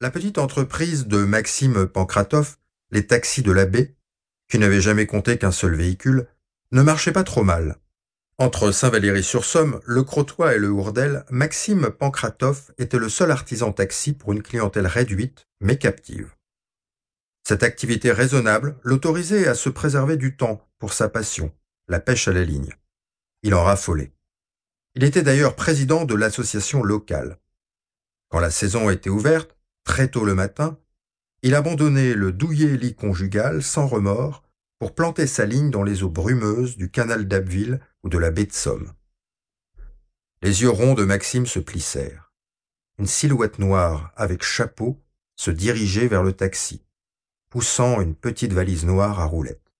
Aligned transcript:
La 0.00 0.12
petite 0.12 0.38
entreprise 0.38 1.08
de 1.08 1.24
Maxime 1.24 1.88
Pankratov, 1.88 2.58
les 2.92 3.08
taxis 3.08 3.42
de 3.42 3.50
la 3.50 3.66
baie, 3.66 3.96
qui 4.48 4.60
n'avait 4.60 4.80
jamais 4.80 5.06
compté 5.06 5.38
qu'un 5.38 5.50
seul 5.50 5.74
véhicule, 5.74 6.28
ne 6.70 6.82
marchait 6.82 7.10
pas 7.10 7.24
trop 7.24 7.42
mal. 7.42 7.78
Entre 8.38 8.70
Saint-Valery-sur-Somme, 8.70 9.80
le 9.84 10.04
Crotoy 10.04 10.54
et 10.54 10.58
le 10.58 10.68
Hourdel, 10.70 11.24
Maxime 11.30 11.90
Pankratov 11.90 12.70
était 12.78 12.96
le 12.96 13.08
seul 13.08 13.32
artisan 13.32 13.72
taxi 13.72 14.12
pour 14.12 14.32
une 14.32 14.44
clientèle 14.44 14.86
réduite, 14.86 15.48
mais 15.60 15.78
captive. 15.78 16.32
Cette 17.42 17.64
activité 17.64 18.12
raisonnable 18.12 18.78
l'autorisait 18.84 19.48
à 19.48 19.56
se 19.56 19.68
préserver 19.68 20.16
du 20.16 20.36
temps 20.36 20.64
pour 20.78 20.92
sa 20.92 21.08
passion, 21.08 21.52
la 21.88 21.98
pêche 21.98 22.28
à 22.28 22.32
la 22.32 22.44
ligne. 22.44 22.72
Il 23.42 23.52
en 23.52 23.64
raffolait. 23.64 24.12
Il 24.94 25.02
était 25.02 25.22
d'ailleurs 25.22 25.56
président 25.56 26.04
de 26.04 26.14
l'association 26.14 26.84
locale. 26.84 27.40
Quand 28.28 28.38
la 28.38 28.52
saison 28.52 28.90
était 28.90 29.10
ouverte, 29.10 29.57
très 29.88 30.08
tôt 30.08 30.24
le 30.24 30.34
matin, 30.34 30.78
il 31.42 31.54
abandonnait 31.54 32.12
le 32.14 32.30
douillet 32.30 32.76
lit 32.76 32.94
conjugal 32.94 33.62
sans 33.62 33.86
remords 33.86 34.44
pour 34.78 34.94
planter 34.94 35.26
sa 35.26 35.46
ligne 35.46 35.70
dans 35.70 35.82
les 35.82 36.02
eaux 36.02 36.10
brumeuses 36.10 36.76
du 36.76 36.90
canal 36.90 37.26
d'Abbeville 37.26 37.80
ou 38.04 38.10
de 38.10 38.18
la 38.18 38.30
baie 38.30 38.44
de 38.44 38.52
Somme. 38.52 38.92
Les 40.42 40.60
yeux 40.62 40.70
ronds 40.70 40.94
de 40.94 41.04
Maxime 41.04 41.46
se 41.46 41.58
plissèrent. 41.58 42.32
Une 42.98 43.06
silhouette 43.06 43.58
noire 43.58 44.12
avec 44.14 44.44
chapeau 44.44 45.02
se 45.36 45.50
dirigeait 45.50 46.06
vers 46.06 46.22
le 46.22 46.34
taxi, 46.34 46.84
poussant 47.48 48.00
une 48.02 48.14
petite 48.14 48.52
valise 48.52 48.84
noire 48.84 49.20
à 49.20 49.24
roulettes. 49.24 49.72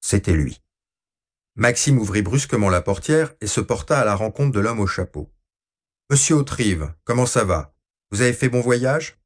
C'était 0.00 0.34
lui. 0.34 0.60
Maxime 1.54 1.98
ouvrit 1.98 2.22
brusquement 2.22 2.70
la 2.70 2.82
portière 2.82 3.34
et 3.40 3.46
se 3.46 3.60
porta 3.60 4.00
à 4.00 4.04
la 4.04 4.16
rencontre 4.16 4.52
de 4.52 4.60
l'homme 4.60 4.80
au 4.80 4.86
chapeau. 4.88 5.32
Monsieur 6.10 6.34
Autrive, 6.34 6.92
comment 7.04 7.26
ça 7.26 7.44
va? 7.44 7.72
Vous 8.10 8.20
avez 8.20 8.32
fait 8.32 8.48
bon 8.48 8.60
voyage? 8.60 9.21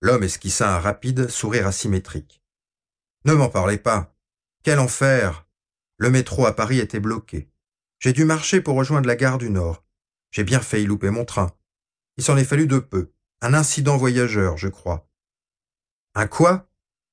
L'homme 0.00 0.22
esquissa 0.22 0.76
un 0.76 0.78
rapide 0.78 1.28
sourire 1.28 1.66
asymétrique. 1.66 2.40
Ne 3.24 3.34
m'en 3.34 3.48
parlez 3.48 3.78
pas. 3.78 4.16
Quel 4.62 4.78
enfer 4.78 5.46
Le 5.96 6.10
métro 6.10 6.46
à 6.46 6.54
Paris 6.54 6.78
était 6.78 7.00
bloqué. 7.00 7.50
J'ai 7.98 8.12
dû 8.12 8.24
marcher 8.24 8.60
pour 8.60 8.76
rejoindre 8.76 9.08
la 9.08 9.16
gare 9.16 9.38
du 9.38 9.50
Nord. 9.50 9.84
J'ai 10.30 10.44
bien 10.44 10.60
failli 10.60 10.86
louper 10.86 11.10
mon 11.10 11.24
train. 11.24 11.50
Il 12.16 12.22
s'en 12.22 12.36
est 12.36 12.44
fallu 12.44 12.68
de 12.68 12.78
peu. 12.78 13.10
Un 13.40 13.54
incident 13.54 13.96
voyageur, 13.96 14.56
je 14.56 14.68
crois. 14.68 15.08
Un 16.14 16.26
quoi? 16.26 16.70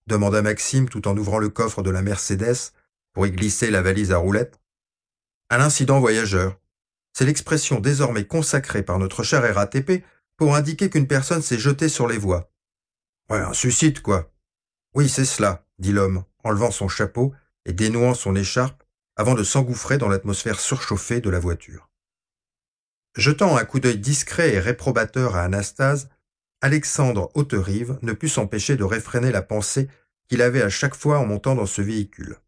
demanda 0.07 0.43
Maxime 0.43 0.87
tout 0.87 1.07
en 1.07 1.17
ouvrant 1.17 1.39
le 1.39 1.49
coffre 1.49 1.81
de 1.81 1.89
la 1.89 2.03
Mercedes 2.03 2.71
pour 3.13 3.25
y 3.25 3.31
glisser 3.31 3.71
la 3.71 3.81
valise 3.81 4.11
à 4.11 4.17
roulettes. 4.17 4.59
Un 5.49 5.59
incident 5.59 5.99
voyageur. 5.99 6.59
C'est 7.13 7.25
l'expression 7.25 7.79
désormais 7.79 8.27
consacrée 8.27 8.83
par 8.83 8.99
notre 8.99 9.23
cher 9.23 9.55
RATP 9.55 10.03
pour 10.37 10.55
indiquer 10.55 10.89
qu'une 10.89 11.07
personne 11.07 11.41
s'est 11.41 11.57
jetée 11.57 11.89
sur 11.89 12.07
les 12.07 12.17
voies. 12.17 12.51
Ouais, 13.29 13.39
un 13.39 13.53
suicide, 13.53 14.01
quoi. 14.01 14.31
Oui, 14.93 15.09
c'est 15.09 15.25
cela, 15.25 15.65
dit 15.79 15.91
l'homme, 15.91 16.23
enlevant 16.43 16.71
son 16.71 16.87
chapeau 16.87 17.33
et 17.65 17.73
dénouant 17.73 18.13
son 18.13 18.35
écharpe 18.35 18.83
avant 19.15 19.33
de 19.33 19.43
s'engouffrer 19.43 19.97
dans 19.97 20.09
l'atmosphère 20.09 20.59
surchauffée 20.59 21.21
de 21.21 21.29
la 21.29 21.39
voiture. 21.39 21.89
Jetant 23.15 23.55
un 23.57 23.65
coup 23.65 23.79
d'œil 23.79 23.97
discret 23.97 24.53
et 24.53 24.59
réprobateur 24.59 25.35
à 25.35 25.43
Anastase, 25.43 26.09
Alexandre 26.61 27.31
Hauterive 27.33 27.97
ne 28.01 28.13
put 28.13 28.29
s'empêcher 28.29 28.75
de 28.75 28.83
réfréner 28.83 29.31
la 29.31 29.41
pensée 29.41 29.89
qu'il 30.27 30.41
avait 30.41 30.61
à 30.61 30.69
chaque 30.69 30.95
fois 30.95 31.19
en 31.19 31.25
montant 31.25 31.55
dans 31.55 31.65
ce 31.65 31.81
véhicule 31.81 32.39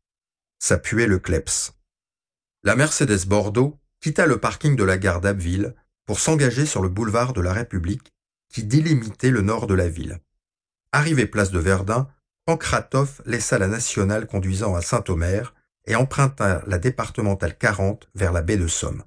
ça 0.59 0.77
puait 0.77 1.07
le 1.07 1.19
kleps. 1.19 1.73
La 2.63 2.75
Mercedes 2.75 3.25
Bordeaux 3.27 3.79
quitta 4.01 4.25
le 4.25 4.39
parking 4.39 4.75
de 4.75 4.83
la 4.83 4.97
gare 4.97 5.21
d'Abbeville 5.21 5.75
pour 6.05 6.19
s'engager 6.19 6.65
sur 6.65 6.81
le 6.81 6.89
boulevard 6.89 7.33
de 7.33 7.41
la 7.41 7.53
République 7.53 8.11
qui 8.49 8.63
délimitait 8.63 9.31
le 9.31 9.41
nord 9.41 9.67
de 9.67 9.73
la 9.73 9.89
ville. 9.89 10.19
Arrivé 10.91 11.25
place 11.25 11.51
de 11.51 11.59
Verdun, 11.59 12.09
Pankratov 12.45 13.21
laissa 13.25 13.57
la 13.57 13.67
nationale 13.67 14.25
conduisant 14.25 14.75
à 14.75 14.81
Saint-Omer 14.81 15.53
et 15.85 15.95
emprunta 15.95 16.63
la 16.67 16.77
départementale 16.77 17.57
40 17.57 18.09
vers 18.15 18.31
la 18.31 18.41
baie 18.41 18.57
de 18.57 18.67
Somme. 18.67 19.03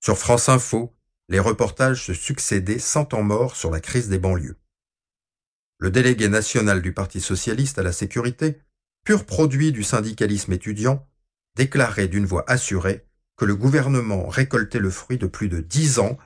Sur 0.00 0.18
France 0.18 0.48
Info, 0.48 0.94
les 1.28 1.40
reportages 1.40 2.04
se 2.04 2.12
succédaient 2.12 2.78
sans 2.78 3.06
temps 3.06 3.22
mort 3.22 3.56
sur 3.56 3.70
la 3.70 3.80
crise 3.80 4.08
des 4.08 4.18
banlieues. 4.18 4.58
Le 5.78 5.90
délégué 5.90 6.28
national 6.28 6.82
du 6.82 6.92
Parti 6.92 7.20
socialiste 7.20 7.78
à 7.78 7.82
la 7.82 7.92
sécurité 7.92 8.60
pur 9.04 9.26
produit 9.26 9.70
du 9.70 9.82
syndicalisme 9.82 10.52
étudiant, 10.52 11.06
déclarait 11.56 12.08
d'une 12.08 12.26
voix 12.26 12.44
assurée 12.50 13.06
que 13.36 13.44
le 13.44 13.54
gouvernement 13.54 14.28
récoltait 14.28 14.78
le 14.78 14.90
fruit 14.90 15.18
de 15.18 15.26
plus 15.26 15.48
de 15.48 15.60
dix 15.60 15.98
ans 15.98 16.18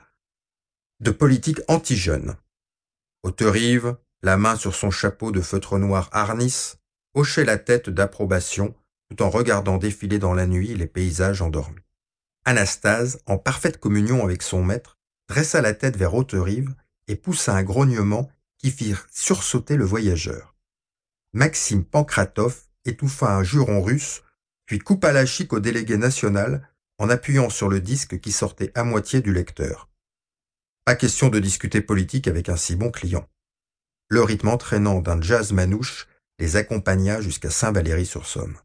de 1.01 1.11
politique 1.11 1.61
anti-jeune. 1.67 2.35
Auterive, 3.23 3.97
la 4.21 4.37
main 4.37 4.55
sur 4.55 4.75
son 4.75 4.91
chapeau 4.91 5.31
de 5.31 5.41
feutre 5.41 5.77
noir 5.77 6.09
harnisse, 6.11 6.77
hochait 7.13 7.45
la 7.45 7.57
tête 7.57 7.89
d'approbation 7.89 8.75
tout 9.09 9.23
en 9.23 9.29
regardant 9.29 9.77
défiler 9.77 10.19
dans 10.19 10.33
la 10.33 10.45
nuit 10.45 10.75
les 10.75 10.87
paysages 10.87 11.41
endormis. 11.41 11.81
Anastase, 12.45 13.19
en 13.25 13.37
parfaite 13.37 13.79
communion 13.79 14.23
avec 14.23 14.43
son 14.43 14.63
maître, 14.63 14.97
dressa 15.27 15.61
la 15.61 15.73
tête 15.73 15.97
vers 15.97 16.13
Auterive 16.13 16.73
et 17.07 17.15
poussa 17.15 17.55
un 17.55 17.63
grognement 17.63 18.29
qui 18.57 18.71
fit 18.71 18.95
sursauter 19.11 19.75
le 19.75 19.85
voyageur. 19.85 20.55
Maxime 21.33 21.83
Pankratov 21.83 22.63
étouffa 22.85 23.35
un 23.35 23.43
juron 23.43 23.81
russe, 23.81 24.23
puis 24.65 24.79
coupa 24.79 25.11
la 25.11 25.25
chic 25.25 25.53
au 25.53 25.59
délégué 25.59 25.97
national 25.97 26.69
en 26.97 27.09
appuyant 27.09 27.49
sur 27.49 27.69
le 27.69 27.79
disque 27.79 28.19
qui 28.19 28.31
sortait 28.31 28.71
à 28.75 28.83
moitié 28.83 29.21
du 29.21 29.33
lecteur. 29.33 29.89
Pas 30.85 30.95
question 30.95 31.29
de 31.29 31.39
discuter 31.39 31.81
politique 31.81 32.27
avec 32.27 32.49
un 32.49 32.57
si 32.57 32.75
bon 32.75 32.91
client. 32.91 33.27
Le 34.11 34.23
rythme 34.23 34.47
entraînant 34.47 35.01
d'un 35.01 35.21
jazz 35.21 35.51
manouche 35.51 36.07
les 36.39 36.55
accompagna 36.55 37.21
jusqu'à 37.21 37.51
Saint-Valery-sur-Somme. 37.51 38.57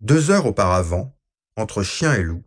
Deux 0.00 0.30
heures 0.30 0.46
auparavant, 0.46 1.14
entre 1.56 1.82
chien 1.82 2.14
et 2.14 2.22
loup, 2.22 2.42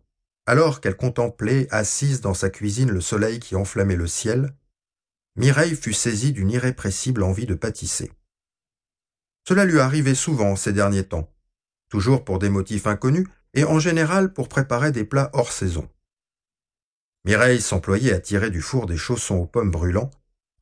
alors 0.46 0.80
qu'elle 0.80 0.96
contemplait, 0.96 1.68
assise 1.70 2.20
dans 2.20 2.34
sa 2.34 2.50
cuisine, 2.50 2.90
le 2.90 3.00
soleil 3.00 3.38
qui 3.38 3.54
enflammait 3.54 3.94
le 3.94 4.08
ciel, 4.08 4.56
Mireille 5.36 5.76
fut 5.76 5.92
saisie 5.92 6.32
d'une 6.32 6.50
irrépressible 6.50 7.22
envie 7.22 7.46
de 7.46 7.54
pâtisser. 7.54 8.10
Cela 9.46 9.64
lui 9.64 9.78
arrivait 9.78 10.16
souvent 10.16 10.56
ces 10.56 10.72
derniers 10.72 11.06
temps, 11.06 11.32
toujours 11.88 12.24
pour 12.24 12.40
des 12.40 12.48
motifs 12.48 12.88
inconnus 12.88 13.28
et 13.52 13.62
en 13.62 13.78
général 13.78 14.32
pour 14.32 14.48
préparer 14.48 14.90
des 14.90 15.04
plats 15.04 15.30
hors 15.32 15.52
saison. 15.52 15.88
Mireille 17.24 17.60
s'employait 17.60 18.12
à 18.12 18.20
tirer 18.20 18.50
du 18.50 18.60
four 18.60 18.86
des 18.86 18.96
chaussons 18.96 19.36
aux 19.36 19.46
pommes 19.46 19.70
brûlants 19.70 20.10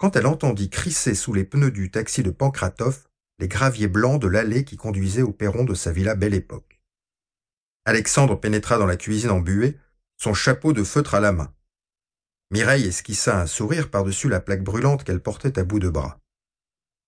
quand 0.03 0.17
elle 0.17 0.27
entendit 0.27 0.69
crisser 0.69 1.15
sous 1.15 1.33
les 1.33 1.45
pneus 1.45 1.71
du 1.71 1.93
taxi 1.93 2.25
de 2.25 2.33
Pankratov 2.33 3.07
les 3.39 3.47
graviers 3.47 3.87
blancs 3.87 4.21
de 4.21 4.27
l'allée 4.27 4.65
qui 4.65 4.77
conduisait 4.77 5.23
au 5.23 5.31
perron 5.31 5.63
de 5.63 5.75
sa 5.75 5.93
villa 5.93 6.17
Belle 6.17 6.35
Époque. 6.35 6.83
Alexandre 7.85 8.35
pénétra 8.35 8.79
dans 8.79 8.87
la 8.87 8.97
cuisine 8.97 9.31
embuée, 9.31 9.79
son 10.17 10.35
chapeau 10.35 10.73
de 10.73 10.83
feutre 10.83 11.15
à 11.15 11.21
la 11.21 11.31
main. 11.31 11.55
Mireille 12.51 12.89
esquissa 12.89 13.41
un 13.41 13.47
sourire 13.47 13.93
par-dessus 13.93 14.29
la 14.29 14.41
plaque 14.41 14.65
brûlante 14.65 15.05
qu'elle 15.05 15.23
portait 15.23 15.57
à 15.57 15.63
bout 15.63 15.79
de 15.79 15.89
bras. 15.89 16.19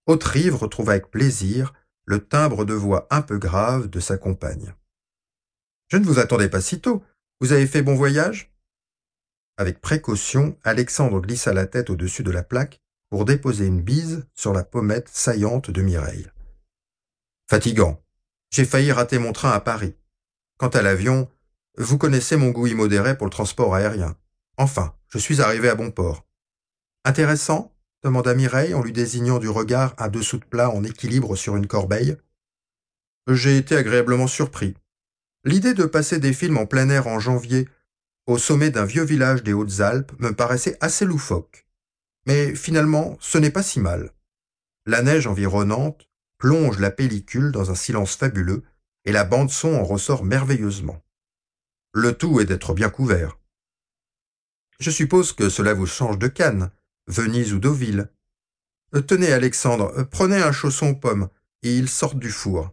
Autrive 0.07 0.55
retrouva 0.55 0.93
avec 0.93 1.11
plaisir 1.11 1.75
le 2.05 2.25
timbre 2.25 2.65
de 2.65 2.75
voix 2.75 3.09
un 3.11 3.23
peu 3.23 3.39
grave 3.39 3.89
de 3.89 3.99
sa 3.99 4.19
compagne. 4.19 4.73
Je 5.89 5.97
ne 5.97 6.05
vous 6.05 6.21
attendais 6.21 6.49
pas 6.49 6.61
si 6.61 6.81
tôt. 6.81 7.03
Vous 7.41 7.51
avez 7.51 7.67
fait 7.67 7.83
bon 7.83 7.97
voyage? 7.97 8.55
Avec 9.57 9.81
précaution, 9.81 10.57
Alexandre 10.63 11.21
glissa 11.21 11.53
la 11.53 11.67
tête 11.67 11.91
au-dessus 11.91 12.23
de 12.23 12.31
la 12.31 12.45
plaque 12.45 12.83
pour 13.15 13.25
déposer 13.25 13.67
une 13.67 13.81
bise 13.81 14.27
sur 14.35 14.53
la 14.53 14.65
pommette 14.65 15.09
saillante 15.09 15.71
de 15.71 15.83
Mireille. 15.83 16.27
Fatigant. 17.49 18.03
J'ai 18.51 18.65
failli 18.65 18.91
rater 18.91 19.21
mon 19.21 19.33
train 19.33 19.53
à 19.53 19.61
Paris. 19.61 19.95
Quant 20.59 20.71
à 20.71 20.83
l'avion, 20.83 21.31
vous 21.79 21.97
connaissez 21.97 22.35
mon 22.37 22.51
goût 22.51 22.67
immodéré 22.67 23.17
pour 23.17 23.29
le 23.29 23.31
transport 23.31 23.73
aérien. 23.73 24.17
Enfin, 24.57 24.97
je 25.07 25.19
suis 25.19 25.41
arrivé 25.41 25.69
à 25.69 25.77
bon 25.77 25.93
port. 25.93 26.27
Intéressant 27.05 27.73
demanda 28.03 28.35
Mireille 28.35 28.75
en 28.75 28.83
lui 28.83 28.91
désignant 28.91 29.39
du 29.39 29.49
regard 29.49 29.95
un 29.99 30.09
dessous 30.09 30.39
de 30.39 30.45
plat 30.45 30.71
en 30.71 30.83
équilibre 30.83 31.37
sur 31.37 31.55
une 31.55 31.69
corbeille. 31.69 32.17
J'ai 33.29 33.57
été 33.57 33.77
agréablement 33.77 34.27
surpris. 34.27 34.75
L'idée 35.45 35.75
de 35.75 35.85
passer 35.85 36.19
des 36.19 36.33
films 36.33 36.59
en 36.59 36.67
plein 36.67 36.89
air 36.89 37.07
en 37.07 37.21
janvier 37.21 37.69
au 38.27 38.39
sommet 38.39 38.71
d'un 38.71 38.87
vieux 38.87 39.05
village 39.05 39.45
des 39.45 39.53
Hautes-Alpes 39.53 40.11
me 40.19 40.33
paraissait 40.33 40.77
assez 40.81 41.05
loufoque. 41.05 41.64
Mais 42.27 42.55
finalement, 42.55 43.17
ce 43.21 43.39
n'est 43.39 43.51
pas 43.51 43.63
si 43.63 43.81
mal. 43.81 44.13
La 44.87 45.03
neige 45.03 45.27
environnante 45.27 46.09
plonge 46.39 46.79
la 46.79 46.91
pellicule 46.91 47.53
dans 47.53 47.71
un 47.71 47.75
silence 47.75 48.17
fabuleux 48.17 48.63
et 49.05 49.13
la 49.13 49.25
bande-son 49.25 49.75
en 49.75 49.85
ressort 49.85 50.25
merveilleusement. 50.25 51.03
Le 51.93 52.17
tout 52.17 52.41
est 52.41 52.47
d'être 52.47 52.75
bien 52.75 52.91
couvert. 52.91 53.39
Je 54.81 54.91
suppose 54.91 55.33
que 55.33 55.49
cela 55.49 55.75
vous 55.75 55.87
change 55.87 56.19
de 56.19 56.27
Cannes, 56.27 56.71
Venise 57.07 57.53
ou 57.53 57.59
Deauville. 57.59 58.11
Euh, 58.95 59.01
tenez, 59.01 59.33
Alexandre, 59.33 59.93
euh, 59.97 60.05
prenez 60.05 60.43
un 60.43 60.53
chausson 60.53 60.89
aux 60.89 60.95
pommes, 60.97 61.29
et 61.63 61.77
ils 61.77 61.89
sortent 61.89 62.19
du 62.19 62.31
four. 62.31 62.71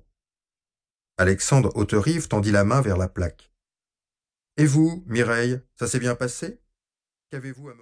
Alexandre 1.17 1.71
Hauterive 1.75 2.27
tendit 2.27 2.51
la 2.51 2.63
main 2.63 2.81
vers 2.81 2.97
la 2.97 3.07
plaque. 3.07 3.51
Et 4.57 4.65
vous, 4.65 5.03
Mireille, 5.07 5.61
ça 5.75 5.87
s'est 5.87 5.99
bien 5.99 6.15
passé? 6.15 6.59
Qu'avez-vous 7.29 7.69
à 7.69 7.75